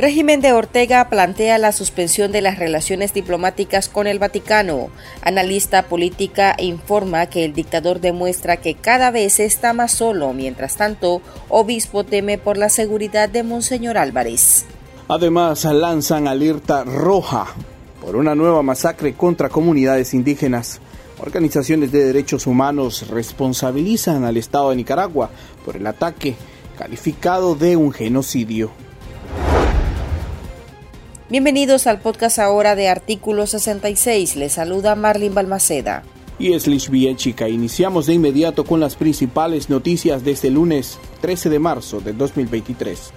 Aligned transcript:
Régimen 0.00 0.40
de 0.40 0.54
Ortega 0.54 1.10
plantea 1.10 1.58
la 1.58 1.72
suspensión 1.72 2.32
de 2.32 2.40
las 2.40 2.58
relaciones 2.58 3.12
diplomáticas 3.12 3.90
con 3.90 4.06
el 4.06 4.18
Vaticano. 4.18 4.88
Analista 5.20 5.88
política 5.88 6.56
informa 6.58 7.26
que 7.26 7.44
el 7.44 7.52
dictador 7.52 8.00
demuestra 8.00 8.56
que 8.56 8.72
cada 8.72 9.10
vez 9.10 9.40
está 9.40 9.74
más 9.74 9.92
solo. 9.92 10.32
Mientras 10.32 10.76
tanto, 10.76 11.20
obispo 11.50 12.04
teme 12.04 12.38
por 12.38 12.56
la 12.56 12.70
seguridad 12.70 13.28
de 13.28 13.42
Monseñor 13.42 13.98
Álvarez. 13.98 14.64
Además, 15.06 15.64
lanzan 15.64 16.28
alerta 16.28 16.82
roja 16.82 17.48
por 18.00 18.16
una 18.16 18.34
nueva 18.34 18.62
masacre 18.62 19.12
contra 19.12 19.50
comunidades 19.50 20.14
indígenas. 20.14 20.80
Organizaciones 21.18 21.92
de 21.92 22.06
derechos 22.06 22.46
humanos 22.46 23.06
responsabilizan 23.08 24.24
al 24.24 24.38
Estado 24.38 24.70
de 24.70 24.76
Nicaragua 24.76 25.28
por 25.62 25.76
el 25.76 25.86
ataque 25.86 26.36
calificado 26.78 27.54
de 27.54 27.76
un 27.76 27.92
genocidio. 27.92 28.70
Bienvenidos 31.30 31.86
al 31.86 32.00
podcast 32.00 32.40
ahora 32.40 32.74
de 32.74 32.88
Artículo 32.88 33.46
66. 33.46 34.34
Les 34.34 34.54
saluda 34.54 34.96
Marlene 34.96 35.32
Balmaceda. 35.32 36.02
Y 36.40 36.54
es 36.54 36.66
Lish 36.66 36.90
Chica. 37.14 37.48
Iniciamos 37.48 38.06
de 38.06 38.14
inmediato 38.14 38.64
con 38.64 38.80
las 38.80 38.96
principales 38.96 39.70
noticias 39.70 40.24
de 40.24 40.32
este 40.32 40.50
lunes 40.50 40.98
13 41.20 41.48
de 41.50 41.60
marzo 41.60 42.00
de 42.00 42.14
2023. 42.14 43.12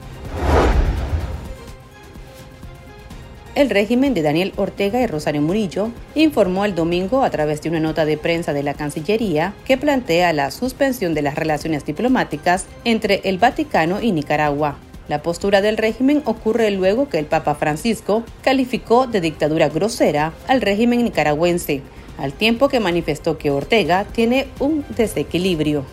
El 3.56 3.72
régimen 3.72 4.14
de 4.14 4.22
Daniel 4.22 4.54
Ortega 4.58 5.02
y 5.02 5.08
Rosario 5.08 5.42
Murillo 5.42 5.90
informó 6.14 6.66
el 6.66 6.76
domingo 6.76 7.24
a 7.24 7.32
través 7.32 7.64
de 7.64 7.70
una 7.70 7.80
nota 7.80 8.06
de 8.06 8.18
prensa 8.18 8.54
de 8.54 8.62
la 8.62 8.76
Cancillería 8.76 9.56
que 9.66 9.78
plantea 9.78 10.34
la 10.34 10.52
suspensión 10.52 11.16
de 11.16 11.24
las 11.24 11.34
relaciones 11.34 11.84
diplomáticas 11.84 12.68
entre 12.84 13.22
el 13.24 13.40
Vaticano 13.40 14.02
y 14.02 14.12
Nicaragua. 14.12 14.78
La 15.08 15.22
postura 15.22 15.62
del 15.62 15.78
régimen 15.78 16.22
ocurre 16.26 16.72
luego 16.72 17.10
que 17.10 17.20
el 17.20 17.26
Papa 17.26 17.56
Francisco 17.56 18.24
calificó 18.42 19.06
de 19.06 19.20
dictadura 19.20 19.68
grosera 19.68 20.34
al 20.48 20.62
régimen 20.62 21.04
nicaragüense, 21.04 21.82
al 22.18 22.32
tiempo 22.32 22.70
que 22.70 22.80
manifestó 22.80 23.38
que 23.38 23.52
Ortega 23.52 24.06
tiene 24.06 24.48
un 24.60 24.86
desequilibrio. 24.96 25.84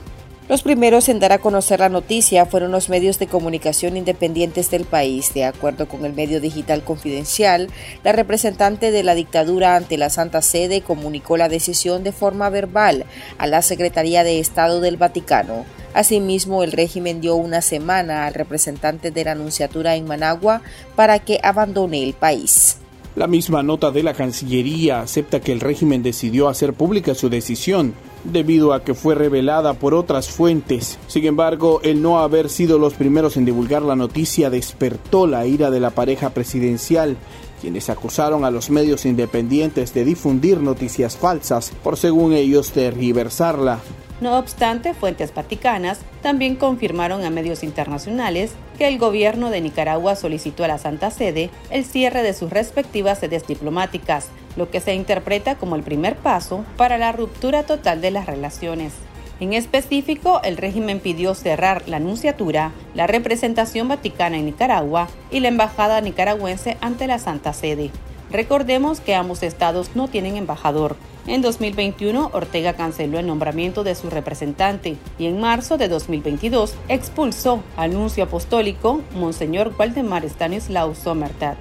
Los 0.51 0.63
primeros 0.63 1.09
en 1.09 1.21
dar 1.21 1.31
a 1.31 1.39
conocer 1.39 1.79
la 1.79 1.89
noticia 1.89 2.45
fueron 2.45 2.73
los 2.73 2.89
medios 2.89 3.21
de 3.21 3.29
comunicación 3.29 3.97
independientes 3.97 4.69
del 4.69 4.85
país. 4.85 5.33
De 5.33 5.45
acuerdo 5.45 5.87
con 5.87 6.05
el 6.05 6.13
medio 6.13 6.41
digital 6.41 6.83
confidencial, 6.83 7.69
la 8.03 8.11
representante 8.11 8.91
de 8.91 9.05
la 9.05 9.15
dictadura 9.15 9.77
ante 9.77 9.97
la 9.97 10.11
Santa 10.11 10.43
Sede 10.43 10.81
comunicó 10.81 11.37
la 11.37 11.49
decisión 11.49 12.03
de 12.03 12.11
forma 12.11 12.51
verbal 12.51 13.05
a 13.39 13.47
la 13.47 13.63
Secretaría 13.63 14.25
de 14.25 14.41
Estado 14.41 14.81
del 14.81 14.97
Vaticano. 14.97 15.67
Asimismo, 15.95 16.65
el 16.65 16.73
régimen 16.73 17.21
dio 17.21 17.37
una 17.37 17.61
semana 17.61 18.27
al 18.27 18.35
representante 18.35 19.13
de 19.13 19.25
la 19.25 19.33
Anunciatura 19.33 19.95
en 19.95 20.05
Managua 20.05 20.63
para 20.97 21.21
que 21.21 21.39
abandone 21.45 22.03
el 22.03 22.15
país. 22.15 22.79
La 23.15 23.29
misma 23.29 23.63
nota 23.63 23.93
de 23.93 24.03
la 24.03 24.15
Cancillería 24.15 25.01
acepta 25.01 25.39
que 25.39 25.53
el 25.53 25.61
régimen 25.61 26.03
decidió 26.03 26.49
hacer 26.49 26.73
pública 26.73 27.15
su 27.15 27.29
decisión 27.29 27.95
debido 28.25 28.73
a 28.73 28.85
que 28.85 28.95
fue 28.95 29.15
revelada 29.15 29.75
por 29.75 29.95
otras 29.95 30.29
fuentes. 30.29 30.99
Sin 31.07 31.25
embargo, 31.27 31.81
el 31.83 32.03
no 32.03 32.21
haber 32.21 32.49
sido 32.49 32.79
los 32.79 32.95
primeros 32.95 33.37
en 33.37 33.45
divulgar 33.45 33.83
la 33.83 33.97
noticia 33.97 34.51
despertó 34.51 35.27
la 35.27 35.47
ira 35.47 35.71
de 35.71 35.81
la 35.81 35.91
pareja 35.91 36.31
presidencial, 36.31 37.17
quienes 37.61 37.91
acusaron 37.91 38.45
a 38.45 38.51
los 38.51 38.71
medios 38.71 39.05
independientes 39.05 39.93
de 39.95 40.05
difundir 40.05 40.61
noticias 40.61 41.17
falsas 41.17 41.73
por 41.83 41.97
según 41.97 42.33
ellos 42.33 42.73
tergiversarla. 42.73 43.81
No 44.21 44.39
obstante, 44.39 44.93
fuentes 44.93 45.33
vaticanas 45.35 46.01
también 46.21 46.57
confirmaron 46.57 47.25
a 47.25 47.31
medios 47.31 47.63
internacionales 47.63 48.53
que 48.77 48.87
el 48.87 48.99
gobierno 48.99 49.49
de 49.49 49.63
Nicaragua 49.63 50.15
solicitó 50.15 50.63
a 50.65 50.69
la 50.69 50.77
Santa 50.77 51.11
Sede 51.11 51.51
el 51.71 51.87
cierre 51.87 52.23
de 52.23 52.35
sus 52.35 52.51
respectivas 52.51 53.19
sedes 53.21 53.47
diplomáticas, 53.47 54.29
lo 54.57 54.71
que 54.71 54.81
se 54.81 54.95
interpreta 54.95 55.57
como 55.57 55.77
el 55.77 55.83
primer 55.83 56.17
paso 56.17 56.65
para 56.77 56.99
la 56.99 57.13
ruptura 57.13 57.65
total 57.65 58.01
de 58.01 58.11
las 58.11 58.27
relaciones. 58.27 58.93
En 59.41 59.55
específico, 59.55 60.41
el 60.45 60.59
régimen 60.59 61.01
pidió 61.01 61.35
cerrar 61.35 61.89
la 61.89 61.97
Anunciatura, 61.97 62.73
la 62.95 63.07
representación 63.07 63.89
vaticana 63.89 64.37
en 64.37 64.45
Nicaragua 64.45 65.09
y 65.31 65.41
la 65.41 65.49
embajada 65.49 66.03
nicaragüense 66.03 66.77
ante 66.83 67.07
la 67.07 67.19
Santa 67.19 67.55
Sede. 67.55 67.91
Recordemos 68.31 69.01
que 69.01 69.15
ambos 69.15 69.43
estados 69.43 69.93
no 69.95 70.09
tienen 70.09 70.37
embajador. 70.37 70.97
En 71.27 71.43
2021, 71.43 72.31
Ortega 72.33 72.75
canceló 72.75 73.19
el 73.19 73.27
nombramiento 73.27 73.83
de 73.83 73.95
su 73.95 74.11
representante 74.11 74.97
y 75.19 75.27
en 75.27 75.41
marzo 75.41 75.79
de 75.79 75.89
2022 75.89 76.75
expulsó 76.89 77.63
al 77.77 77.95
nuncio 77.95 78.25
apostólico 78.25 79.01
Monseñor 79.15 79.73
Waldemar 79.79 80.25
Stanislaw 80.25 80.95
Sommertat. 80.95 81.57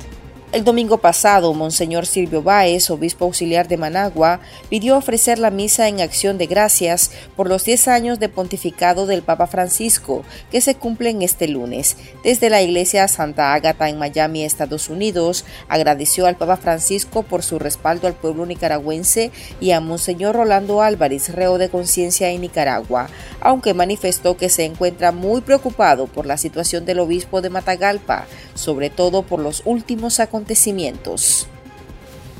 El 0.51 0.63
domingo 0.63 0.97
pasado, 0.97 1.53
Monseñor 1.53 2.07
Silvio 2.07 2.41
Báez, 2.41 2.89
obispo 2.89 3.25
auxiliar 3.25 3.67
de 3.67 3.77
Managua, 3.77 4.39
pidió 4.67 4.97
ofrecer 4.97 5.37
la 5.37 5.51
misa 5.51 5.87
en 5.87 6.01
acción 6.01 6.39
de 6.39 6.47
gracias 6.47 7.11
por 7.35 7.47
los 7.47 7.65
10 7.65 7.87
años 7.87 8.19
de 8.19 8.29
pontificado 8.29 9.05
del 9.05 9.21
Papa 9.21 9.45
Francisco, 9.45 10.23
que 10.49 10.59
se 10.59 10.73
cumplen 10.73 11.21
este 11.21 11.47
lunes. 11.47 11.97
Desde 12.23 12.49
la 12.49 12.63
iglesia 12.63 13.07
Santa 13.07 13.53
Ágata 13.53 13.89
en 13.89 13.99
Miami, 13.99 14.43
Estados 14.43 14.89
Unidos, 14.89 15.45
agradeció 15.67 16.25
al 16.25 16.35
Papa 16.35 16.57
Francisco 16.57 17.21
por 17.21 17.43
su 17.43 17.59
respaldo 17.59 18.07
al 18.07 18.15
pueblo 18.15 18.47
nicaragüense 18.47 19.31
y 19.61 19.69
a 19.69 19.81
Monseñor 19.81 20.33
Rolando 20.33 20.81
Álvarez, 20.81 21.29
reo 21.29 21.59
de 21.59 21.69
conciencia 21.69 22.29
en 22.29 22.41
Nicaragua, 22.41 23.07
aunque 23.39 23.75
manifestó 23.75 24.35
que 24.35 24.49
se 24.49 24.65
encuentra 24.65 25.11
muy 25.11 25.41
preocupado 25.41 26.07
por 26.07 26.25
la 26.25 26.38
situación 26.38 26.85
del 26.85 27.01
obispo 27.01 27.41
de 27.41 27.51
Matagalpa, 27.51 28.25
sobre 28.55 28.89
todo 28.89 29.21
por 29.21 29.39
los 29.41 29.61
últimos 29.65 30.19
acontecimientos 30.19 30.38
acontecimientos. 30.39 31.47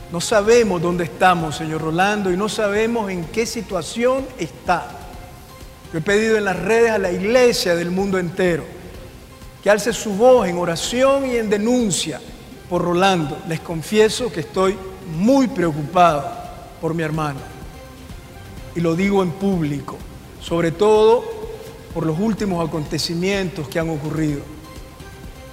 No 0.10 0.22
sabemos 0.22 0.82
dónde 0.82 1.04
estamos, 1.04 1.58
señor 1.58 1.82
Rolando, 1.82 2.32
y 2.32 2.38
no 2.38 2.48
sabemos 2.48 3.12
en 3.12 3.26
qué 3.26 3.46
situación 3.46 4.26
está. 4.40 4.88
Yo 5.92 6.00
he 6.00 6.02
pedido 6.02 6.38
en 6.38 6.46
las 6.46 6.58
redes 6.58 6.92
a 6.92 6.98
la 6.98 7.12
iglesia 7.12 7.76
del 7.76 7.92
mundo 7.92 8.18
entero 8.18 8.64
que 9.62 9.70
alce 9.70 9.92
su 9.92 10.14
voz 10.14 10.48
en 10.48 10.58
oración 10.58 11.30
y 11.30 11.36
en 11.36 11.50
denuncia 11.50 12.22
por 12.70 12.84
Rolando. 12.84 13.38
Les 13.50 13.60
confieso 13.60 14.32
que 14.32 14.40
estoy 14.40 14.78
muy 15.18 15.48
preocupado 15.48 16.26
por 16.80 16.94
mi 16.94 17.04
hermano. 17.04 17.42
Y 18.78 18.80
lo 18.80 18.96
digo 18.96 19.22
en 19.22 19.32
público, 19.32 19.98
sobre 20.40 20.72
todo 20.72 21.26
por 21.94 22.06
los 22.06 22.18
últimos 22.18 22.66
acontecimientos 22.66 23.68
que 23.68 23.78
han 23.78 23.90
ocurrido. 23.90 24.59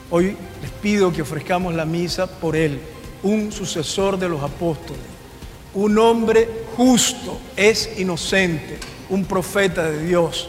Hoy 0.09 0.37
les 0.63 0.71
pido 0.71 1.13
que 1.13 1.23
ofrezcamos 1.23 1.75
la 1.75 1.85
misa 1.85 2.29
por 2.29 2.55
él, 2.55 2.81
un 3.25 3.51
sucesor 3.51 4.17
de 4.19 4.29
los 4.29 4.41
apóstoles, 4.41 5.03
un 5.75 5.99
hombre 5.99 6.49
justo, 6.77 7.41
es 7.57 7.99
inocente, 7.99 8.79
un 9.11 9.25
profeta 9.25 9.91
de 9.91 10.07
Dios. 10.07 10.49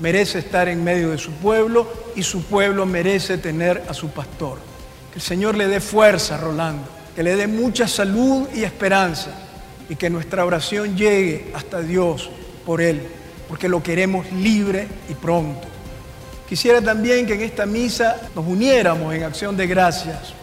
Merece 0.00 0.40
estar 0.40 0.68
en 0.68 0.84
medio 0.84 1.10
de 1.10 1.18
su 1.18 1.30
pueblo 1.32 1.86
y 2.14 2.22
su 2.22 2.42
pueblo 2.42 2.84
merece 2.84 3.38
tener 3.38 3.84
a 3.88 3.94
su 3.94 4.10
pastor. 4.10 4.58
Que 5.12 5.18
el 5.18 5.22
Señor 5.22 5.56
le 5.56 5.66
dé 5.66 5.80
fuerza, 5.80 6.36
Rolando, 6.36 6.86
que 7.16 7.22
le 7.22 7.36
dé 7.36 7.46
mucha 7.46 7.88
salud 7.88 8.48
y 8.54 8.64
esperanza 8.64 9.30
y 9.88 9.96
que 9.96 10.10
nuestra 10.10 10.44
oración 10.44 10.96
llegue 10.96 11.52
hasta 11.54 11.80
Dios 11.80 12.28
por 12.66 12.82
él, 12.82 13.00
porque 13.48 13.68
lo 13.68 13.82
queremos 13.82 14.30
libre 14.32 14.88
y 15.08 15.14
pronto. 15.14 15.73
Quisiera 16.48 16.82
también 16.82 17.26
que 17.26 17.34
en 17.34 17.40
esta 17.40 17.64
misa 17.64 18.20
nos 18.34 18.46
uniéramos 18.46 19.14
en 19.14 19.22
acción 19.22 19.56
de 19.56 19.66
gracias. 19.66 20.34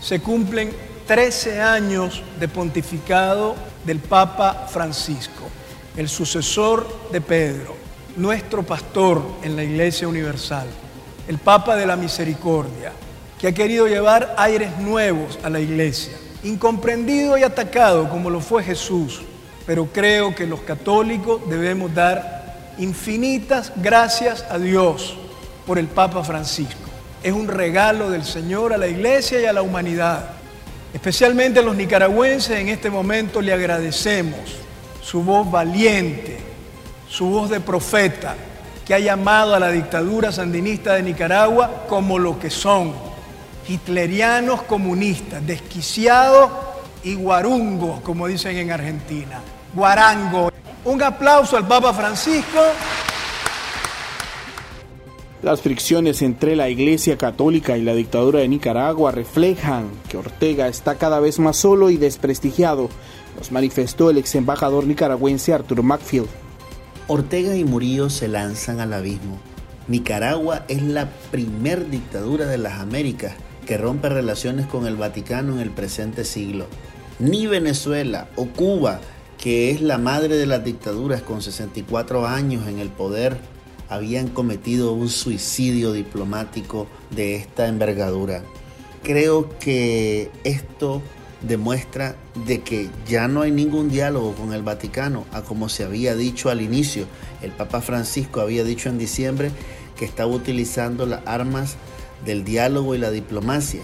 Se 0.00 0.20
cumplen 0.20 0.70
13 1.06 1.60
años 1.60 2.22
de 2.38 2.46
pontificado 2.46 3.56
del 3.84 3.98
Papa 3.98 4.68
Francisco, 4.70 5.48
el 5.96 6.08
sucesor 6.08 6.86
de 7.10 7.20
Pedro, 7.20 7.74
nuestro 8.16 8.62
pastor 8.62 9.20
en 9.42 9.56
la 9.56 9.64
Iglesia 9.64 10.06
Universal, 10.06 10.68
el 11.26 11.38
Papa 11.38 11.74
de 11.74 11.86
la 11.86 11.96
Misericordia, 11.96 12.92
que 13.40 13.48
ha 13.48 13.52
querido 13.52 13.88
llevar 13.88 14.34
aires 14.38 14.78
nuevos 14.78 15.40
a 15.42 15.50
la 15.50 15.58
Iglesia, 15.58 16.12
incomprendido 16.44 17.36
y 17.36 17.42
atacado 17.42 18.08
como 18.08 18.30
lo 18.30 18.40
fue 18.40 18.62
Jesús, 18.62 19.22
pero 19.66 19.86
creo 19.86 20.36
que 20.36 20.46
los 20.46 20.60
católicos 20.60 21.40
debemos 21.48 21.92
dar 21.92 22.74
infinitas 22.78 23.72
gracias 23.76 24.44
a 24.48 24.58
Dios 24.58 25.16
por 25.68 25.78
el 25.78 25.86
Papa 25.86 26.24
Francisco. 26.24 26.88
Es 27.22 27.34
un 27.34 27.46
regalo 27.46 28.08
del 28.08 28.24
Señor 28.24 28.72
a 28.72 28.78
la 28.78 28.86
iglesia 28.86 29.38
y 29.38 29.44
a 29.44 29.52
la 29.52 29.60
humanidad. 29.60 30.30
Especialmente 30.94 31.60
a 31.60 31.62
los 31.62 31.76
nicaragüenses 31.76 32.58
en 32.58 32.70
este 32.70 32.88
momento 32.88 33.42
le 33.42 33.52
agradecemos 33.52 34.40
su 35.02 35.22
voz 35.22 35.50
valiente, 35.50 36.38
su 37.06 37.26
voz 37.26 37.50
de 37.50 37.60
profeta, 37.60 38.34
que 38.86 38.94
ha 38.94 38.98
llamado 38.98 39.54
a 39.54 39.60
la 39.60 39.70
dictadura 39.70 40.32
sandinista 40.32 40.94
de 40.94 41.02
Nicaragua 41.02 41.84
como 41.86 42.18
lo 42.18 42.38
que 42.38 42.48
son, 42.48 42.94
hitlerianos 43.68 44.62
comunistas, 44.62 45.46
desquiciados 45.46 46.50
y 47.02 47.14
guarungos, 47.14 48.00
como 48.00 48.26
dicen 48.26 48.56
en 48.56 48.70
Argentina, 48.70 49.42
guarango. 49.74 50.50
Un 50.86 51.02
aplauso 51.02 51.58
al 51.58 51.68
Papa 51.68 51.92
Francisco. 51.92 52.58
Las 55.40 55.60
fricciones 55.60 56.20
entre 56.22 56.56
la 56.56 56.68
Iglesia 56.68 57.16
Católica 57.16 57.78
y 57.78 57.82
la 57.82 57.94
dictadura 57.94 58.40
de 58.40 58.48
Nicaragua 58.48 59.12
reflejan 59.12 59.88
que 60.08 60.16
Ortega 60.16 60.66
está 60.66 60.96
cada 60.96 61.20
vez 61.20 61.38
más 61.38 61.56
solo 61.56 61.90
y 61.90 61.96
desprestigiado, 61.96 62.88
nos 63.36 63.52
manifestó 63.52 64.10
el 64.10 64.18
ex 64.18 64.34
embajador 64.34 64.84
nicaragüense 64.84 65.54
Arturo 65.54 65.84
Macfield. 65.84 66.26
Ortega 67.06 67.54
y 67.54 67.62
Murillo 67.62 68.10
se 68.10 68.26
lanzan 68.26 68.80
al 68.80 68.92
abismo. 68.92 69.38
Nicaragua 69.86 70.64
es 70.66 70.82
la 70.82 71.08
primer 71.30 71.88
dictadura 71.88 72.46
de 72.46 72.58
las 72.58 72.80
Américas 72.80 73.34
que 73.64 73.78
rompe 73.78 74.08
relaciones 74.08 74.66
con 74.66 74.88
el 74.88 74.96
Vaticano 74.96 75.54
en 75.54 75.60
el 75.60 75.70
presente 75.70 76.24
siglo. 76.24 76.66
Ni 77.20 77.46
Venezuela 77.46 78.28
o 78.34 78.46
Cuba, 78.46 79.00
que 79.38 79.70
es 79.70 79.82
la 79.82 79.98
madre 79.98 80.36
de 80.36 80.46
las 80.46 80.64
dictaduras 80.64 81.22
con 81.22 81.42
64 81.42 82.26
años 82.26 82.66
en 82.66 82.80
el 82.80 82.88
poder, 82.88 83.38
habían 83.88 84.28
cometido 84.28 84.92
un 84.92 85.08
suicidio 85.08 85.92
diplomático 85.92 86.86
de 87.10 87.36
esta 87.36 87.68
envergadura. 87.68 88.42
Creo 89.02 89.48
que 89.58 90.30
esto 90.44 91.02
demuestra 91.42 92.16
de 92.46 92.60
que 92.62 92.90
ya 93.06 93.28
no 93.28 93.42
hay 93.42 93.50
ningún 93.50 93.88
diálogo 93.88 94.34
con 94.34 94.52
el 94.52 94.62
Vaticano, 94.62 95.24
a 95.32 95.42
como 95.42 95.68
se 95.68 95.84
había 95.84 96.16
dicho 96.16 96.50
al 96.50 96.60
inicio. 96.60 97.06
El 97.42 97.52
Papa 97.52 97.80
Francisco 97.80 98.40
había 98.40 98.64
dicho 98.64 98.88
en 98.88 98.98
diciembre 98.98 99.50
que 99.96 100.04
estaba 100.04 100.30
utilizando 100.30 101.06
las 101.06 101.26
armas 101.26 101.76
del 102.24 102.44
diálogo 102.44 102.94
y 102.94 102.98
la 102.98 103.10
diplomacia. 103.10 103.82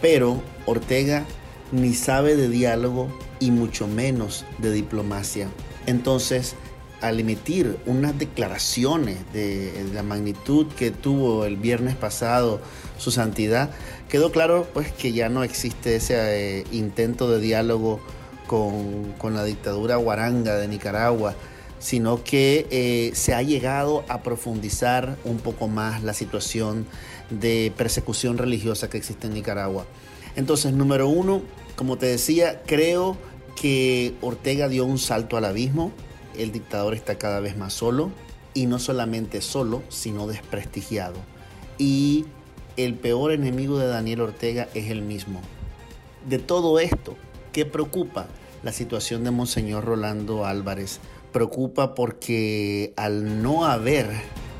Pero 0.00 0.42
Ortega 0.66 1.26
ni 1.72 1.92
sabe 1.92 2.36
de 2.36 2.48
diálogo 2.48 3.08
y 3.40 3.50
mucho 3.50 3.86
menos 3.86 4.44
de 4.58 4.72
diplomacia. 4.72 5.48
Entonces, 5.86 6.54
al 7.00 7.20
emitir 7.20 7.78
unas 7.86 8.18
declaraciones 8.18 9.18
de, 9.32 9.86
la 9.92 10.02
magnitud 10.02 10.66
que 10.76 10.90
tuvo 10.90 11.44
el 11.44 11.56
viernes 11.56 11.94
pasado 11.94 12.60
su 12.98 13.10
santidad, 13.10 13.70
quedó 14.08 14.32
claro 14.32 14.66
pues 14.74 14.90
que 14.92 15.12
ya 15.12 15.28
no 15.28 15.44
existe 15.44 15.96
ese 15.96 16.60
eh, 16.60 16.64
intento 16.72 17.30
de 17.30 17.40
diálogo 17.40 18.00
con, 18.46 19.34
la 19.34 19.44
dictadura 19.44 19.96
guaranga 19.96 20.56
de 20.56 20.66
Nicaragua, 20.66 21.34
sino 21.78 22.24
que 22.24 22.66
eh, 22.70 23.12
se 23.14 23.34
ha 23.34 23.42
llegado 23.42 24.04
a 24.08 24.22
profundizar 24.22 25.16
un 25.24 25.38
poco 25.38 25.68
más 25.68 26.02
la 26.02 26.14
situación 26.14 26.86
de 27.30 27.72
persecución 27.76 28.38
religiosa 28.38 28.88
que 28.88 28.96
existe 28.96 29.26
en 29.26 29.34
Nicaragua. 29.34 29.86
Entonces, 30.34 30.72
número 30.72 31.08
uno, 31.08 31.42
como 31.76 31.98
te 31.98 32.06
decía, 32.06 32.62
creo 32.66 33.16
que 33.60 34.14
Ortega 34.20 34.68
dio 34.68 34.84
un 34.84 34.98
salto 34.98 35.36
al 35.36 35.44
abismo, 35.44 35.92
el 36.38 36.52
dictador 36.52 36.94
está 36.94 37.18
cada 37.18 37.40
vez 37.40 37.56
más 37.56 37.72
solo 37.72 38.10
y 38.54 38.66
no 38.66 38.78
solamente 38.78 39.40
solo, 39.40 39.82
sino 39.88 40.26
desprestigiado. 40.26 41.16
Y 41.76 42.26
el 42.76 42.94
peor 42.94 43.32
enemigo 43.32 43.78
de 43.78 43.88
Daniel 43.88 44.22
Ortega 44.22 44.68
es 44.74 44.90
el 44.90 45.02
mismo. 45.02 45.40
De 46.28 46.38
todo 46.38 46.78
esto, 46.78 47.16
¿qué 47.52 47.66
preocupa? 47.66 48.26
La 48.62 48.72
situación 48.72 49.24
de 49.24 49.30
Monseñor 49.30 49.84
Rolando 49.84 50.44
Álvarez. 50.44 51.00
Preocupa 51.32 51.94
porque 51.94 52.92
al 52.96 53.42
no 53.42 53.64
haber 53.64 54.08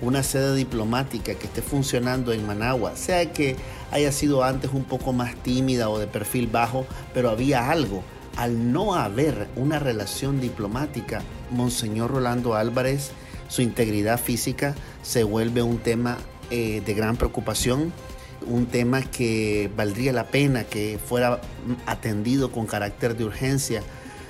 una 0.00 0.22
sede 0.22 0.54
diplomática 0.54 1.34
que 1.34 1.46
esté 1.46 1.62
funcionando 1.62 2.32
en 2.32 2.46
Managua, 2.46 2.94
sea 2.94 3.32
que 3.32 3.56
haya 3.90 4.12
sido 4.12 4.44
antes 4.44 4.72
un 4.72 4.84
poco 4.84 5.12
más 5.12 5.34
tímida 5.42 5.88
o 5.88 5.98
de 5.98 6.06
perfil 6.06 6.46
bajo, 6.46 6.86
pero 7.14 7.30
había 7.30 7.70
algo 7.70 8.02
al 8.38 8.72
no 8.72 8.94
haber 8.94 9.48
una 9.56 9.80
relación 9.80 10.40
diplomática, 10.40 11.22
Monseñor 11.50 12.12
Rolando 12.12 12.54
Álvarez, 12.54 13.10
su 13.48 13.62
integridad 13.62 14.18
física 14.20 14.76
se 15.02 15.24
vuelve 15.24 15.60
un 15.60 15.78
tema 15.78 16.18
eh, 16.50 16.80
de 16.86 16.94
gran 16.94 17.16
preocupación, 17.16 17.92
un 18.46 18.66
tema 18.66 19.02
que 19.02 19.68
valdría 19.76 20.12
la 20.12 20.28
pena 20.28 20.62
que 20.62 21.00
fuera 21.04 21.40
atendido 21.84 22.52
con 22.52 22.66
carácter 22.66 23.16
de 23.16 23.24
urgencia 23.24 23.82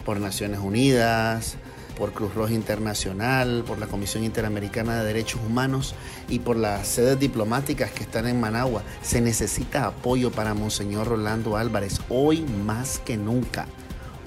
por 0.07 0.19
Naciones 0.21 0.61
Unidas, 0.61 1.57
por 1.99 2.13
Cruz 2.13 2.35
Roja 2.35 2.55
Internacional, 2.55 3.63
por 3.67 3.79
la 3.79 3.89
Comisión 3.89 4.25
Interamericana 4.25 5.01
de 5.01 5.07
Derechos 5.07 5.43
Humanos 5.47 5.95
y 6.31 6.39
por 6.39 6.57
las 6.57 6.89
sedes 6.89 7.21
diplomáticas 7.21 7.91
que 7.91 8.05
están 8.05 8.27
en 8.27 8.41
Managua. 8.41 8.83
Se 9.03 9.21
necesita 9.21 9.85
apoyo 9.85 10.31
para 10.31 10.55
Monseñor 10.55 11.09
Rolando 11.09 11.59
Álvarez 11.59 12.01
hoy 12.09 12.41
más 12.41 13.01
que 13.01 13.19
nunca. 13.19 13.67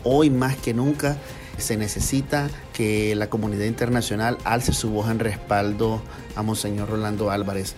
Hoy 0.04 0.30
más 0.30 0.56
que 0.58 0.74
nunca 0.74 1.18
se 1.58 1.78
necesita 1.78 2.50
que 2.74 3.16
la 3.16 3.30
comunidad 3.30 3.66
internacional 3.66 4.38
alce 4.44 4.74
su 4.74 4.90
voz 4.90 5.10
en 5.10 5.20
respaldo 5.20 6.02
a 6.36 6.42
Monseñor 6.42 6.90
Rolando 6.90 7.30
Álvarez. 7.30 7.76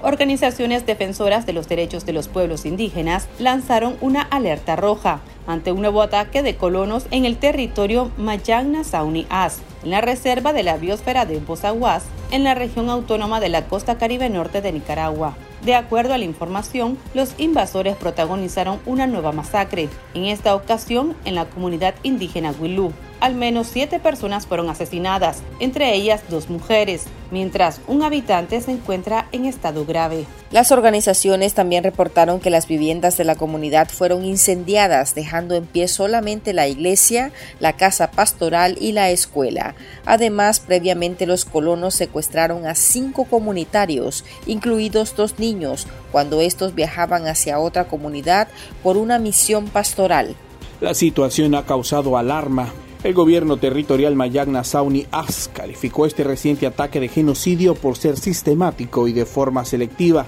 Organizaciones 0.00 0.86
defensoras 0.86 1.44
de 1.44 1.52
los 1.52 1.68
derechos 1.68 2.06
de 2.06 2.12
los 2.12 2.28
pueblos 2.28 2.66
indígenas 2.66 3.26
lanzaron 3.38 3.96
una 4.00 4.22
alerta 4.22 4.76
roja 4.76 5.20
ante 5.46 5.72
un 5.72 5.80
nuevo 5.80 6.02
ataque 6.02 6.42
de 6.42 6.56
colonos 6.56 7.06
en 7.10 7.24
el 7.24 7.36
territorio 7.36 8.12
Mayagna 8.16 8.84
Sauni 8.84 9.26
As, 9.28 9.58
en 9.82 9.90
la 9.90 10.00
reserva 10.00 10.52
de 10.52 10.62
la 10.62 10.76
biosfera 10.76 11.26
de 11.26 11.40
Bozaguas, 11.40 12.04
en 12.30 12.44
la 12.44 12.54
región 12.54 12.90
autónoma 12.90 13.40
de 13.40 13.48
la 13.48 13.66
costa 13.66 13.98
caribe 13.98 14.28
norte 14.28 14.60
de 14.60 14.72
Nicaragua. 14.72 15.36
De 15.64 15.74
acuerdo 15.74 16.14
a 16.14 16.18
la 16.18 16.24
información, 16.24 16.98
los 17.14 17.34
invasores 17.38 17.96
protagonizaron 17.96 18.78
una 18.86 19.06
nueva 19.06 19.32
masacre, 19.32 19.88
en 20.14 20.26
esta 20.26 20.54
ocasión 20.54 21.16
en 21.24 21.34
la 21.34 21.46
comunidad 21.46 21.94
indígena 22.02 22.54
Wilú. 22.58 22.92
Al 23.20 23.34
menos 23.34 23.66
siete 23.66 23.98
personas 23.98 24.46
fueron 24.46 24.70
asesinadas, 24.70 25.42
entre 25.58 25.92
ellas 25.92 26.22
dos 26.28 26.48
mujeres, 26.48 27.02
mientras 27.32 27.80
un 27.88 28.04
habitante 28.04 28.60
se 28.60 28.70
encuentra 28.70 29.26
en 29.32 29.44
estado 29.44 29.84
grave. 29.84 30.24
Las 30.52 30.70
organizaciones 30.70 31.52
también 31.52 31.82
reportaron 31.82 32.38
que 32.38 32.50
las 32.50 32.68
viviendas 32.68 33.16
de 33.16 33.24
la 33.24 33.34
comunidad 33.34 33.88
fueron 33.88 34.24
incendiadas, 34.24 35.16
dejando 35.16 35.56
en 35.56 35.66
pie 35.66 35.88
solamente 35.88 36.52
la 36.52 36.68
iglesia, 36.68 37.32
la 37.58 37.72
casa 37.72 38.12
pastoral 38.12 38.78
y 38.80 38.92
la 38.92 39.10
escuela. 39.10 39.74
Además, 40.06 40.60
previamente 40.60 41.26
los 41.26 41.44
colonos 41.44 41.96
secuestraron 41.96 42.66
a 42.66 42.76
cinco 42.76 43.24
comunitarios, 43.24 44.24
incluidos 44.46 45.16
dos 45.16 45.40
niños, 45.40 45.88
cuando 46.12 46.40
estos 46.40 46.76
viajaban 46.76 47.26
hacia 47.26 47.58
otra 47.58 47.88
comunidad 47.88 48.46
por 48.84 48.96
una 48.96 49.18
misión 49.18 49.66
pastoral. 49.66 50.36
La 50.80 50.94
situación 50.94 51.56
ha 51.56 51.66
causado 51.66 52.16
alarma 52.16 52.72
el 53.04 53.14
gobierno 53.14 53.56
territorial 53.56 54.16
Mayagna 54.16 54.64
Sauni 54.64 55.06
As 55.12 55.48
calificó 55.52 56.06
este 56.06 56.24
reciente 56.24 56.66
ataque 56.66 57.00
de 57.00 57.08
genocidio 57.08 57.74
por 57.74 57.96
ser 57.96 58.18
sistemático 58.18 59.06
y 59.06 59.12
de 59.12 59.24
forma 59.24 59.64
selectiva. 59.64 60.26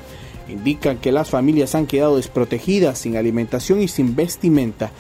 Indican 0.49 0.99
que 0.99 1.13
las 1.13 1.31
familias 1.31 1.75
han 1.77 1.87
quedado 1.87 2.17
desprotegidas, 2.17 2.99
sin 2.99 3.17
alimentación 3.17 3.81
y 3.81 3.89
sin 3.89 4.17
vestimenta. 4.17 4.91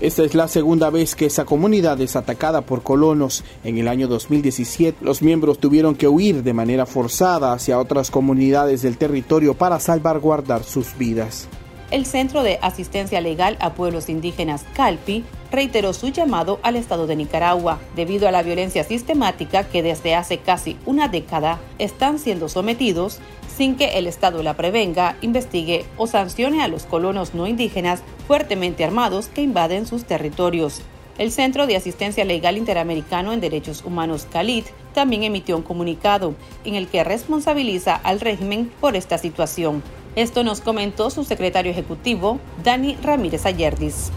Esta 0.00 0.24
es 0.24 0.34
la 0.34 0.48
segunda 0.48 0.90
vez 0.90 1.14
que 1.14 1.26
esa 1.26 1.44
comunidad 1.44 2.00
es 2.00 2.16
atacada 2.16 2.62
por 2.62 2.82
colonos. 2.82 3.44
En 3.62 3.78
el 3.78 3.86
año 3.86 4.08
2017, 4.08 5.04
los 5.04 5.22
miembros 5.22 5.58
tuvieron 5.58 5.94
que 5.94 6.08
huir 6.08 6.42
de 6.42 6.52
manera 6.52 6.86
forzada 6.86 7.52
hacia 7.52 7.78
otras 7.78 8.10
comunidades 8.10 8.82
del 8.82 8.98
territorio 8.98 9.54
para 9.54 9.78
salvaguardar 9.78 10.64
sus 10.64 10.96
vidas 10.98 11.48
el 11.90 12.04
Centro 12.04 12.42
de 12.42 12.58
Asistencia 12.62 13.20
Legal 13.20 13.56
a 13.60 13.74
Pueblos 13.74 14.08
Indígenas 14.08 14.64
CALPI 14.74 15.24
reiteró 15.52 15.92
su 15.92 16.08
llamado 16.08 16.58
al 16.62 16.76
Estado 16.76 17.06
de 17.06 17.16
Nicaragua 17.16 17.78
debido 17.94 18.26
a 18.26 18.32
la 18.32 18.42
violencia 18.42 18.82
sistemática 18.82 19.64
que 19.64 19.82
desde 19.82 20.14
hace 20.14 20.38
casi 20.38 20.76
una 20.84 21.08
década 21.08 21.60
están 21.78 22.18
siendo 22.18 22.48
sometidos 22.48 23.20
sin 23.56 23.76
que 23.76 23.98
el 23.98 24.06
Estado 24.06 24.42
la 24.42 24.54
prevenga, 24.54 25.16
investigue 25.22 25.86
o 25.96 26.06
sancione 26.06 26.62
a 26.62 26.68
los 26.68 26.84
colonos 26.84 27.34
no 27.34 27.46
indígenas 27.46 28.02
fuertemente 28.26 28.84
armados 28.84 29.28
que 29.28 29.42
invaden 29.42 29.86
sus 29.86 30.04
territorios. 30.04 30.82
El 31.18 31.32
Centro 31.32 31.66
de 31.66 31.76
Asistencia 31.76 32.26
Legal 32.26 32.58
Interamericano 32.58 33.32
en 33.32 33.40
Derechos 33.40 33.82
Humanos 33.82 34.26
CALIT 34.30 34.66
también 34.92 35.22
emitió 35.22 35.56
un 35.56 35.62
comunicado 35.62 36.34
en 36.66 36.74
el 36.74 36.88
que 36.88 37.04
responsabiliza 37.04 37.94
al 37.94 38.20
régimen 38.20 38.70
por 38.80 38.96
esta 38.96 39.16
situación. 39.16 39.82
Esto 40.16 40.42
nos 40.42 40.62
comentó 40.62 41.10
su 41.10 41.24
secretario 41.24 41.70
ejecutivo, 41.70 42.40
Dani 42.64 42.96
Ramírez 43.02 43.44
Ayerdis. 43.44 44.10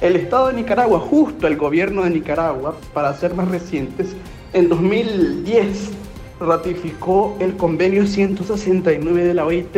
El 0.00 0.14
Estado 0.14 0.46
de 0.46 0.54
Nicaragua, 0.54 1.00
justo 1.00 1.48
el 1.48 1.56
gobierno 1.56 2.04
de 2.04 2.10
Nicaragua, 2.10 2.76
para 2.92 3.12
ser 3.14 3.34
más 3.34 3.48
recientes, 3.48 4.14
en 4.52 4.68
2010 4.68 5.90
ratificó 6.38 7.36
el 7.40 7.56
convenio 7.56 8.06
169 8.06 9.24
de 9.24 9.34
la 9.34 9.44
OIT 9.44 9.76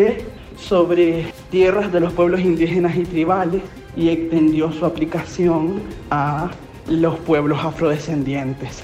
sobre 0.59 1.33
tierras 1.51 1.91
de 1.91 2.01
los 2.01 2.13
pueblos 2.13 2.43
indígenas 2.43 2.95
y 2.95 3.05
tribales 3.05 3.63
y 3.97 4.11
extendió 4.11 4.71
su 4.71 4.85
aplicación 4.85 5.81
a 6.11 6.51
los 6.89 7.19
pueblos 7.21 7.59
afrodescendientes. 7.65 8.83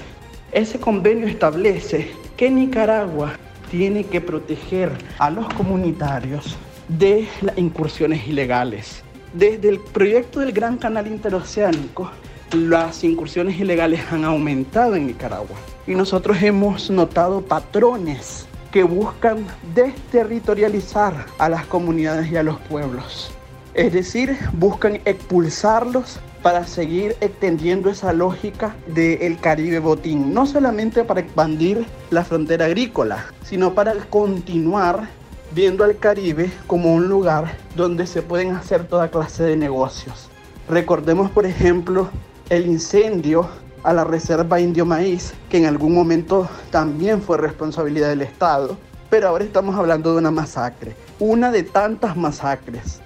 Ese 0.51 0.79
convenio 0.79 1.27
establece 1.27 2.11
que 2.37 2.49
Nicaragua 2.49 3.33
tiene 3.73 4.03
que 4.03 4.21
proteger 4.21 4.91
a 5.17 5.31
los 5.31 5.51
comunitarios 5.55 6.57
de 6.87 7.27
las 7.41 7.57
incursiones 7.57 8.27
ilegales. 8.27 9.03
Desde 9.33 9.67
el 9.67 9.79
proyecto 9.79 10.41
del 10.41 10.51
Gran 10.51 10.77
Canal 10.77 11.07
Interoceánico, 11.07 12.11
las 12.51 13.03
incursiones 13.03 13.59
ilegales 13.59 14.01
han 14.11 14.25
aumentado 14.25 14.95
en 14.95 15.07
Nicaragua 15.07 15.57
y 15.87 15.95
nosotros 15.95 16.39
hemos 16.43 16.91
notado 16.91 17.41
patrones 17.41 18.45
que 18.71 18.83
buscan 18.83 19.43
desterritorializar 19.73 21.25
a 21.39 21.49
las 21.49 21.65
comunidades 21.65 22.31
y 22.31 22.37
a 22.37 22.43
los 22.43 22.59
pueblos. 22.59 23.31
Es 23.73 23.91
decir, 23.91 24.37
buscan 24.53 25.01
expulsarlos 25.03 26.19
para 26.43 26.67
seguir 26.67 27.15
extendiendo 27.21 27.89
esa 27.89 28.11
lógica 28.11 28.75
del 28.87 29.39
Caribe 29.39 29.79
botín, 29.79 30.33
no 30.33 30.45
solamente 30.45 31.05
para 31.05 31.21
expandir 31.21 31.85
la 32.11 32.25
frontera 32.25 32.65
agrícola, 32.65 33.25
sino 33.43 33.73
para 33.73 33.93
continuar 34.09 35.07
viendo 35.55 35.85
al 35.85 35.97
Caribe 35.97 36.51
como 36.67 36.93
un 36.93 37.07
lugar 37.07 37.55
donde 37.77 38.05
se 38.05 38.21
pueden 38.21 38.51
hacer 38.51 38.85
toda 38.87 39.09
clase 39.09 39.43
de 39.43 39.55
negocios. 39.55 40.29
Recordemos, 40.67 41.31
por 41.31 41.45
ejemplo, 41.45 42.09
el 42.49 42.67
incendio 42.67 43.47
a 43.83 43.93
la 43.93 44.03
Reserva 44.03 44.59
Indio 44.59 44.85
Maíz, 44.85 45.33
que 45.49 45.57
en 45.57 45.65
algún 45.65 45.93
momento 45.93 46.49
también 46.71 47.21
fue 47.21 47.37
responsabilidad 47.37 48.09
del 48.09 48.21
Estado, 48.21 48.77
pero 49.09 49.29
ahora 49.29 49.45
estamos 49.45 49.75
hablando 49.75 50.11
de 50.11 50.17
una 50.17 50.31
masacre, 50.31 50.93
una 51.19 51.51
de 51.51 51.63
tantas 51.63 52.17
masacres. 52.17 52.99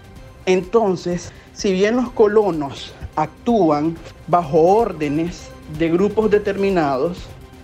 Entonces, 0.47 1.31
si 1.53 1.73
bien 1.73 1.97
los 1.97 2.11
colonos 2.11 2.93
actúan 3.17 3.97
bajo 4.27 4.61
órdenes 4.61 5.49
de 5.77 5.89
grupos 5.89 6.31
determinados, 6.31 7.17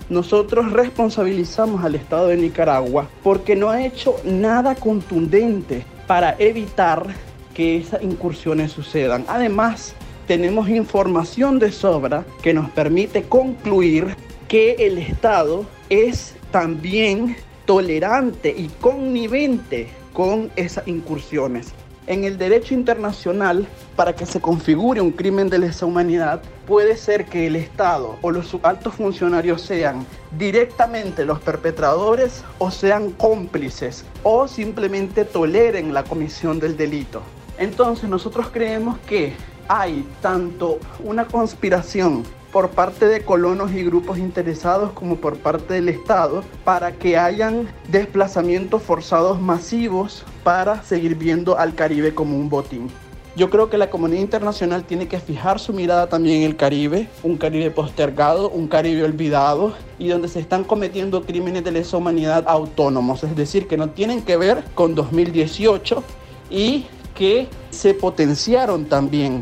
nosotros 0.10 0.74
responsabilizamos 0.74 1.84
al 1.86 1.96
Estado 1.96 2.28
de 2.28 2.38
Nicaragua 2.38 3.08
porque 3.24 3.56
no 3.56 3.70
ha 3.70 3.86
hecho 3.86 4.18
nada 4.26 4.76
contundente 4.76 5.86
para 6.08 6.36
evitar 6.40 7.06
que 7.54 7.78
esas 7.78 8.04
incursiones 8.04 8.72
sucedan. 8.72 9.24
Además, 9.30 9.96
tenemos 10.28 10.68
información 10.70 11.60
de 11.60 11.72
sobra 11.72 12.26
que 12.42 12.54
nos 12.54 12.70
permite 12.72 13.24
concluir 13.24 14.16
que 14.48 14.74
el 14.80 14.98
Estado 14.98 15.66
es 15.90 16.36
también 16.52 17.36
tolerante 17.66 18.54
y 18.56 18.68
connivente 18.82 19.88
con 20.14 20.52
esas 20.56 20.88
incursiones. 20.88 21.74
En 22.06 22.26
el 22.26 22.38
derecho 22.38 22.74
internacional, 22.74 23.66
para 23.96 24.14
que 24.14 24.26
se 24.26 24.42
configure 24.42 25.00
un 25.00 25.12
crimen 25.12 25.50
de 25.50 25.58
lesa 25.58 25.86
humanidad, 25.86 26.42
puede 26.68 26.98
ser 26.98 27.26
que 27.26 27.48
el 27.48 27.56
Estado 27.56 28.18
o 28.22 28.30
los 28.30 28.58
altos 28.62 28.96
funcionarios 28.96 29.62
sean 29.62 30.06
directamente 30.38 31.24
los 31.24 31.40
perpetradores 31.40 32.44
o 32.58 32.72
sean 32.72 33.12
cómplices 33.12 34.04
o 34.24 34.50
simplemente 34.50 35.24
toleren 35.24 35.94
la 35.94 36.04
comisión 36.04 36.60
del 36.60 36.76
delito. 36.76 37.22
Entonces 37.58 38.10
nosotros 38.10 38.48
creemos 38.52 38.98
que 39.08 39.34
hay 39.70 40.06
tanto 40.22 40.80
una 41.06 41.26
conspiración 41.26 42.24
por 42.54 42.70
parte 42.70 43.08
de 43.08 43.24
colonos 43.24 43.74
y 43.74 43.84
grupos 43.84 44.20
interesados 44.20 44.92
como 44.92 45.18
por 45.18 45.38
parte 45.38 45.74
del 45.74 45.90
Estado 45.90 46.44
para 46.64 46.92
que 46.92 47.18
hayan 47.18 47.68
desplazamientos 47.90 48.84
forzados 48.84 49.42
masivos 49.42 50.24
para 50.44 50.84
seguir 50.84 51.16
viendo 51.16 51.58
al 51.58 51.74
Caribe 51.74 52.14
como 52.14 52.38
un 52.38 52.50
botín. 52.50 52.90
Yo 53.36 53.50
creo 53.50 53.72
que 53.72 53.80
la 53.80 53.90
comunidad 53.90 54.22
internacional 54.22 54.84
tiene 54.84 55.08
que 55.08 55.20
fijar 55.20 55.60
su 55.60 55.74
mirada 55.74 56.08
también 56.08 56.44
en 56.44 56.44
el 56.44 56.56
Caribe, 56.56 57.10
un 57.24 57.38
Caribe 57.38 57.72
postergado, 57.72 58.52
un 58.52 58.68
Caribe 58.68 59.04
olvidado 59.04 59.74
y 59.98 60.10
donde 60.10 60.28
se 60.28 60.40
están 60.40 60.64
cometiendo 60.64 61.24
crímenes 61.24 61.64
de 61.64 61.72
lesa 61.72 61.98
humanidad 61.98 62.44
autónomos, 62.46 63.24
es 63.24 63.36
decir, 63.36 63.68
que 63.68 63.78
no 63.78 63.90
tienen 63.90 64.22
que 64.22 64.38
ver 64.38 64.64
con 64.76 64.94
2018 64.94 66.04
y 66.52 66.86
que 67.16 67.48
se 67.72 67.96
potenciaron 67.96 68.86
también 68.86 69.42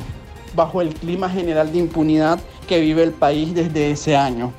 bajo 0.56 0.82
el 0.82 0.94
clima 0.94 1.30
general 1.30 1.74
de 1.74 1.80
impunidad 1.80 2.40
que 2.72 2.80
vive 2.80 3.04
el 3.04 3.12
país 3.12 3.54
desde 3.54 3.92
ese 3.92 4.16
año. 4.16 4.54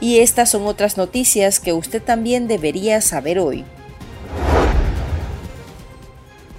Y 0.00 0.20
estas 0.20 0.50
son 0.50 0.64
otras 0.64 0.96
noticias 0.96 1.60
que 1.60 1.74
usted 1.74 2.02
también 2.02 2.48
debería 2.48 3.02
saber 3.02 3.38
hoy. 3.38 3.66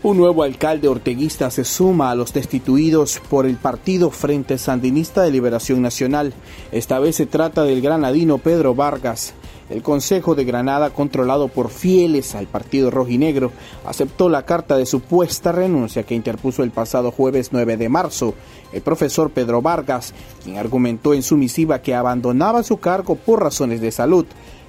Un 0.04 0.18
nuevo 0.18 0.44
alcalde 0.44 0.88
orteguista 0.88 1.50
se 1.50 1.66
suma 1.66 2.12
a 2.12 2.16
los 2.16 2.32
destituidos 2.32 3.20
por 3.28 3.48
el 3.48 3.56
partido 3.56 4.12
Frente 4.12 4.60
Sandinista 4.60 5.24
de 5.24 5.32
Liberación 5.32 5.82
Nacional. 5.82 6.36
Esta 6.72 7.00
vez 7.00 7.16
se 7.16 7.26
trata 7.26 7.64
del 7.64 7.82
granadino 7.82 8.38
Pedro 8.38 8.76
Vargas. 8.76 9.34
El 9.70 9.84
Consejo 9.84 10.34
de 10.34 10.46
Granada, 10.46 10.90
controlado 10.90 11.48
por 11.48 11.70
fieles 11.70 12.34
al 12.34 12.48
partido 12.48 12.90
rojinegro, 12.90 13.52
aceptó 13.86 14.28
la 14.28 14.44
carta 14.44 14.76
de 14.78 14.88
supuesta 14.88 15.52
renuncia 15.52 16.04
que 16.04 16.16
interpuso 16.16 16.64
el 16.64 16.72
pasado 16.72 17.12
jueves 17.12 17.50
9 17.52 17.78
de 17.78 17.90
marzo 17.90 18.34
el 18.74 18.82
profesor 18.82 19.32
Pedro 19.32 19.62
Vargas, 19.62 20.14
quien 20.44 20.58
argumentó 20.58 21.14
en 21.14 21.24
su 21.24 21.38
misiva 21.38 21.82
que 21.82 21.96
abandonaba 21.96 22.64
su 22.64 22.78
cargo 22.78 23.16
por 23.16 23.42
razones 23.42 23.82
de 23.82 23.92
salud, 23.92 24.26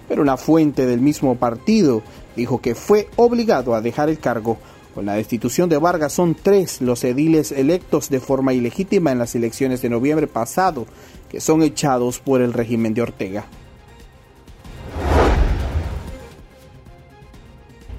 pero 0.08 0.22
una 0.22 0.36
fuente 0.36 0.86
del 0.86 1.00
mismo 1.00 1.36
partido 1.36 2.02
dijo 2.36 2.60
que 2.60 2.74
fue 2.74 3.08
obligado 3.16 3.74
a 3.74 3.80
dejar 3.80 4.08
el 4.08 4.18
cargo. 4.18 4.58
Con 4.94 5.06
la 5.06 5.14
destitución 5.14 5.68
de 5.68 5.78
Vargas 5.78 6.12
son 6.12 6.34
tres 6.34 6.80
los 6.80 7.04
ediles 7.04 7.52
electos 7.52 8.10
de 8.10 8.20
forma 8.20 8.52
ilegítima 8.52 9.12
en 9.12 9.18
las 9.18 9.34
elecciones 9.34 9.82
de 9.82 9.88
noviembre 9.88 10.26
pasado, 10.26 10.86
que 11.30 11.40
son 11.40 11.62
echados 11.62 12.18
por 12.18 12.40
el 12.42 12.52
régimen 12.52 12.92
de 12.92 13.02
Ortega. 13.02 13.46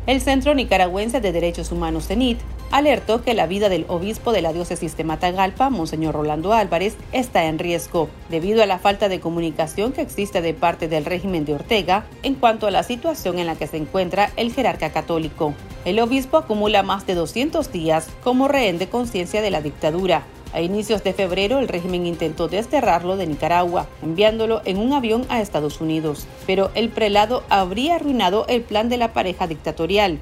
El 0.07 0.19
Centro 0.19 0.55
Nicaragüense 0.55 1.21
de 1.21 1.31
Derechos 1.31 1.71
Humanos, 1.71 2.07
CENIT, 2.07 2.39
alertó 2.71 3.21
que 3.21 3.35
la 3.35 3.45
vida 3.45 3.69
del 3.69 3.85
obispo 3.87 4.31
de 4.31 4.41
la 4.41 4.51
diócesis 4.51 4.97
de 4.97 5.03
Matagalpa, 5.03 5.69
Monseñor 5.69 6.15
Rolando 6.15 6.53
Álvarez, 6.53 6.95
está 7.11 7.45
en 7.45 7.59
riesgo 7.59 8.09
debido 8.29 8.63
a 8.63 8.65
la 8.65 8.79
falta 8.79 9.09
de 9.09 9.19
comunicación 9.19 9.91
que 9.91 10.01
existe 10.01 10.41
de 10.41 10.55
parte 10.55 10.87
del 10.87 11.05
régimen 11.05 11.45
de 11.45 11.53
Ortega 11.53 12.05
en 12.23 12.33
cuanto 12.33 12.65
a 12.65 12.71
la 12.71 12.81
situación 12.81 13.37
en 13.37 13.45
la 13.45 13.55
que 13.55 13.67
se 13.67 13.77
encuentra 13.77 14.31
el 14.37 14.51
jerarca 14.51 14.89
católico. 14.89 15.53
El 15.85 15.99
obispo 15.99 16.37
acumula 16.37 16.81
más 16.81 17.05
de 17.05 17.13
200 17.13 17.71
días 17.71 18.07
como 18.23 18.47
rehén 18.47 18.79
de 18.79 18.89
conciencia 18.89 19.43
de 19.43 19.51
la 19.51 19.61
dictadura, 19.61 20.23
a 20.53 20.61
inicios 20.61 21.03
de 21.03 21.13
febrero, 21.13 21.59
el 21.59 21.67
régimen 21.67 22.05
intentó 22.05 22.47
desterrarlo 22.47 23.17
de 23.17 23.27
Nicaragua, 23.27 23.87
enviándolo 24.01 24.61
en 24.65 24.77
un 24.77 24.93
avión 24.93 25.25
a 25.29 25.41
Estados 25.41 25.81
Unidos, 25.81 26.27
pero 26.45 26.71
el 26.75 26.89
prelado 26.89 27.43
habría 27.49 27.95
arruinado 27.95 28.45
el 28.47 28.61
plan 28.61 28.89
de 28.89 28.97
la 28.97 29.13
pareja 29.13 29.47
dictatorial. 29.47 30.19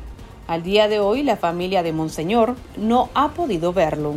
Al 0.47 0.63
día 0.63 0.87
de 0.87 0.99
hoy, 0.99 1.23
la 1.23 1.37
familia 1.37 1.83
de 1.83 1.93
Monseñor 1.93 2.55
no 2.77 3.09
ha 3.13 3.29
podido 3.29 3.73
verlo. 3.73 4.15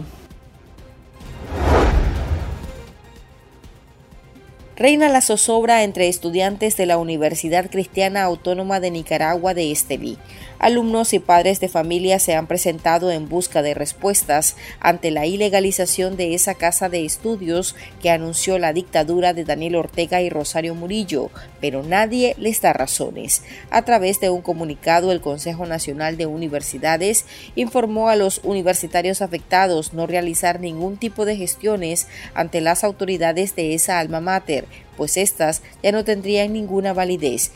reina 4.82 5.08
la 5.08 5.20
zozobra 5.20 5.84
entre 5.84 6.08
estudiantes 6.08 6.76
de 6.76 6.86
la 6.86 6.98
Universidad 6.98 7.70
Cristiana 7.70 8.24
Autónoma 8.24 8.80
de 8.80 8.90
Nicaragua 8.90 9.54
de 9.54 9.70
Estelí. 9.70 10.18
Alumnos 10.62 11.12
y 11.12 11.18
padres 11.18 11.58
de 11.58 11.68
familia 11.68 12.20
se 12.20 12.36
han 12.36 12.46
presentado 12.46 13.10
en 13.10 13.28
busca 13.28 13.62
de 13.62 13.74
respuestas 13.74 14.54
ante 14.78 15.10
la 15.10 15.26
ilegalización 15.26 16.16
de 16.16 16.34
esa 16.34 16.54
casa 16.54 16.88
de 16.88 17.04
estudios 17.04 17.74
que 18.00 18.10
anunció 18.10 18.60
la 18.60 18.72
dictadura 18.72 19.34
de 19.34 19.42
Daniel 19.44 19.74
Ortega 19.74 20.22
y 20.22 20.30
Rosario 20.30 20.76
Murillo, 20.76 21.32
pero 21.60 21.82
nadie 21.82 22.36
les 22.38 22.60
da 22.60 22.72
razones. 22.72 23.42
A 23.70 23.82
través 23.82 24.20
de 24.20 24.30
un 24.30 24.40
comunicado, 24.40 25.10
el 25.10 25.20
Consejo 25.20 25.66
Nacional 25.66 26.16
de 26.16 26.26
Universidades 26.26 27.24
informó 27.56 28.08
a 28.08 28.14
los 28.14 28.40
universitarios 28.44 29.20
afectados 29.20 29.92
no 29.94 30.06
realizar 30.06 30.60
ningún 30.60 30.96
tipo 30.96 31.24
de 31.24 31.36
gestiones 31.36 32.06
ante 32.34 32.60
las 32.60 32.84
autoridades 32.84 33.56
de 33.56 33.74
esa 33.74 33.98
alma 33.98 34.20
mater 34.20 34.66
pues 34.96 35.16
éstas 35.16 35.62
ya 35.82 35.90
no 35.90 36.04
tendrían 36.04 36.52
ninguna 36.52 36.92
validez. 36.92 37.50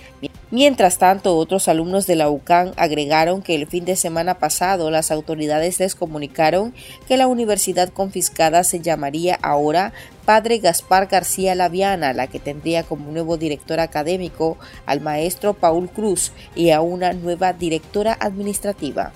Mientras 0.52 0.98
tanto, 0.98 1.36
otros 1.36 1.66
alumnos 1.66 2.06
de 2.06 2.14
la 2.14 2.30
UCAN 2.30 2.72
agregaron 2.76 3.42
que 3.42 3.56
el 3.56 3.66
fin 3.66 3.84
de 3.84 3.96
semana 3.96 4.38
pasado 4.38 4.92
las 4.92 5.10
autoridades 5.10 5.80
les 5.80 5.96
comunicaron 5.96 6.72
que 7.08 7.16
la 7.16 7.26
universidad 7.26 7.88
confiscada 7.88 8.62
se 8.62 8.78
llamaría 8.78 9.36
ahora 9.42 9.92
Padre 10.24 10.58
Gaspar 10.58 11.08
García 11.08 11.56
Laviana, 11.56 12.12
la 12.12 12.28
que 12.28 12.38
tendría 12.38 12.84
como 12.84 13.10
nuevo 13.10 13.36
director 13.36 13.80
académico 13.80 14.56
al 14.86 15.00
maestro 15.00 15.52
Paul 15.52 15.88
Cruz 15.88 16.30
y 16.54 16.70
a 16.70 16.80
una 16.80 17.12
nueva 17.12 17.52
directora 17.52 18.16
administrativa. 18.20 19.12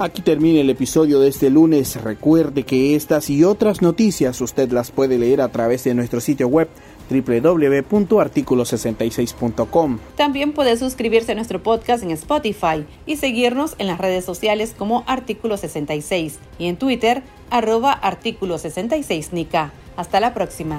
Aquí 0.00 0.22
termina 0.22 0.60
el 0.60 0.70
episodio 0.70 1.18
de 1.18 1.28
este 1.28 1.50
lunes. 1.50 2.00
Recuerde 2.00 2.62
que 2.62 2.94
estas 2.94 3.30
y 3.30 3.42
otras 3.42 3.82
noticias 3.82 4.40
usted 4.40 4.70
las 4.70 4.92
puede 4.92 5.18
leer 5.18 5.40
a 5.40 5.48
través 5.48 5.82
de 5.82 5.94
nuestro 5.94 6.20
sitio 6.20 6.46
web 6.46 6.68
www.articulo66.com. 7.10 9.98
También 10.16 10.52
puede 10.52 10.76
suscribirse 10.76 11.32
a 11.32 11.34
nuestro 11.34 11.62
podcast 11.62 12.02
en 12.02 12.10
Spotify 12.12 12.84
y 13.06 13.16
seguirnos 13.16 13.74
en 13.78 13.86
las 13.86 13.98
redes 13.98 14.24
sociales 14.24 14.74
como 14.76 15.04
Artículo 15.06 15.56
66 15.56 16.38
y 16.58 16.66
en 16.66 16.76
Twitter 16.76 17.22
arroba 17.50 17.92
Artículo 17.92 18.58
66 18.58 19.32
Nica. 19.32 19.72
Hasta 19.96 20.20
la 20.20 20.34
próxima. 20.34 20.78